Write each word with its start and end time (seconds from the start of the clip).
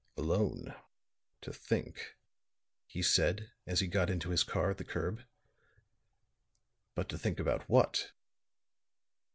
"Alone 0.17 0.73
to 1.41 1.53
think," 1.53 2.15
he 2.87 3.03
said, 3.03 3.51
as 3.67 3.81
he 3.81 3.87
got 3.87 4.09
into 4.09 4.31
his 4.31 4.41
car 4.43 4.71
at 4.71 4.79
the 4.79 4.83
curb. 4.83 5.21
"But 6.95 7.07
to 7.09 7.19
think 7.19 7.39
about 7.39 7.69
what?" 7.69 8.11